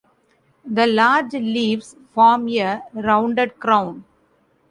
[0.65, 4.03] The large leaves form a rounded crown.